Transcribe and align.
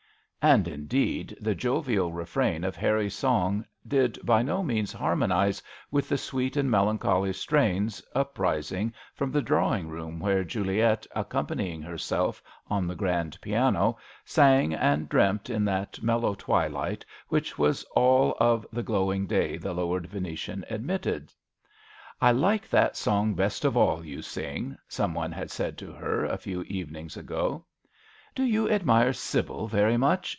And 0.43 0.67
indeed 0.67 1.37
the 1.39 1.53
jovial 1.53 2.11
refrain 2.11 2.63
of 2.63 2.75
Harry's 2.75 3.13
song 3.13 3.63
did 3.87 4.17
by 4.25 4.41
no 4.41 4.63
means 4.63 4.93
MISS 4.95 4.99
awjdkey 4.99 4.99
at 4.99 4.99
home. 5.11 5.19
177 5.21 5.49
harmonize 5.53 5.63
with 5.91 6.09
the 6.09 6.17
sweet 6.17 6.57
and 6.57 6.71
melancholy 6.71 7.31
strains 7.31 8.01
uprising 8.15 8.91
from 9.13 9.31
the 9.31 9.43
drawing 9.43 9.87
room 9.87 10.19
where 10.19 10.43
Juliet, 10.43 11.05
accompanying 11.15 11.83
herself 11.83 12.41
on 12.71 12.87
the 12.87 12.95
grand 12.95 13.39
piano, 13.39 13.99
sang 14.25 14.73
and 14.73 15.07
dreamt 15.07 15.51
in 15.51 15.63
that 15.65 16.01
mellow 16.01 16.33
twilight 16.33 17.05
which 17.27 17.59
was 17.59 17.83
all 17.95 18.35
of 18.39 18.65
the 18.73 18.81
glowing 18.81 19.27
day 19.27 19.57
the 19.57 19.73
lowered 19.73 20.07
Venetians 20.07 20.65
admitted." 20.71 21.31
I 22.19 22.31
like 22.31 22.67
that 22.71 22.97
song 22.97 23.35
best 23.35 23.63
of 23.63 23.77
all 23.77 24.03
you 24.03 24.21
sing/' 24.23 24.75
some 24.87 25.13
one 25.13 25.31
had 25.33 25.51
said 25.51 25.77
to 25.77 25.91
her 25.91 26.25
a 26.25 26.35
few 26.39 26.63
evenings 26.63 27.15
ago." 27.15 27.63
Do 28.33 28.43
you 28.43 28.67
admire 28.69 29.13
Sybille 29.13 29.67
very 29.67 29.97
much 29.97 30.29